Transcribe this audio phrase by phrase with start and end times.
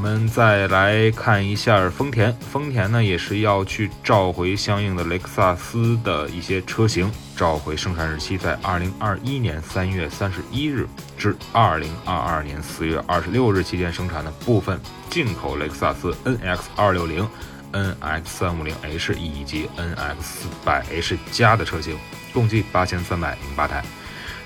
[0.00, 17.28] 我们再来看一下丰田，丰田呢也是要去召回相应的雷克萨斯的一些车型，召回生产日期在二零二一年三月三十一日至二零二二年四月二十六日期间生产的部分进口雷克萨斯 NX 二六零、
[17.70, 21.98] NX 三五零 H 以及 NX 四百 H 加的车型，
[22.32, 23.84] 共计八千三百零八台。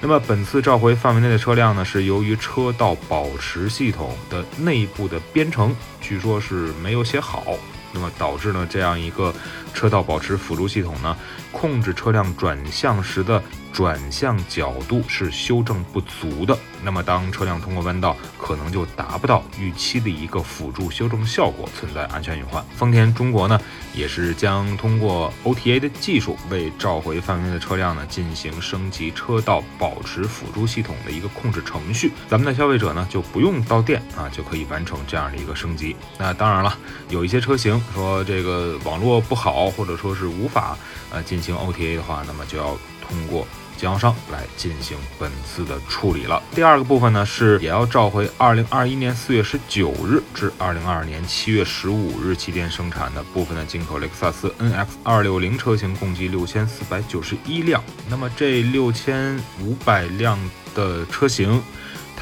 [0.07, 7.43] 那么本次召回范围内的车辆呢，是由于车道保持系统的内部的编程，据说是没有写好，
[7.91, 9.35] 那么导致呢这样一个
[9.73, 11.17] 车道保持辅助系统呢，
[11.51, 13.43] 控制车辆转向时的
[13.75, 16.57] 转向角度是修正不足的。
[16.81, 22.65] 那么当车辆通过弯道，可能就达不到预期的一个辅助修正效果，存在安全隐患。
[22.77, 23.61] 丰田中国呢，
[23.95, 32.13] 也是将通过 OTA 的技术，为召回范围内的车辆呢进行升级车道保持辅助系统的一个控制程序。
[32.29, 35.97] 咱们的消费者呢就不用到店啊，就可以完成这样的一个升级。
[36.17, 36.79] 那当然了，
[37.09, 40.79] 有一些车型说这个网络不好，或者说是无法
[41.11, 43.45] 呃进行 OTA 的话，那么就要通过。
[43.77, 46.43] 经销商来进行本次的处理了。
[46.55, 57.83] 第二个部分呢，是也要召回二零二一年四月十九日至二零二二年七月十五日期间生产的部分的进口雷克萨斯 NX 二六零车型，共计六千四百九十一辆。
[58.09, 60.39] 那么这六千五百辆
[60.75, 61.63] 的车型。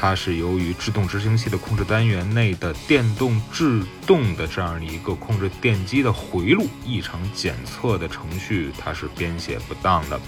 [0.03, 10.19] 它是由于制动执行器的控制单元内的电动制动的这样的一个控制电机的回路异常检测的程序，它是编写不当的，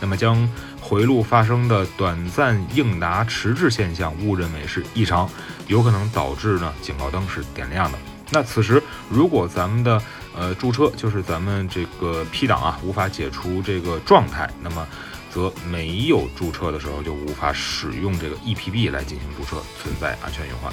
[0.00, 0.48] 那么将
[0.80, 5.28] 回路发生的短暂应答迟滞现象误认为是异常，
[5.66, 7.98] 有可能导致呢警告灯是点亮的。
[8.30, 10.02] 那此时如果咱们的
[10.34, 14.88] 呃驻车就是咱们这个 P 档啊无法解除这个状态，那么。
[15.32, 20.72] 则没有注册的时候就无法使用这个 EPB 来进行注册，存在安全隐患。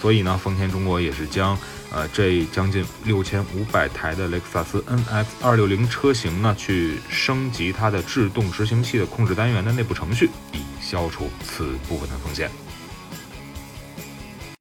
[0.00, 1.58] 所以呢，丰田中国也是将
[1.90, 12.48] 呃这将近六千五百台的雷克萨斯 NX 二六零车型呢，去升级它的制动执行器的控制单元的内部程序，以消除此部分的风险。